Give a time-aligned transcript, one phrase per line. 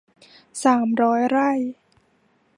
[0.63, 1.51] สามร้อยไร่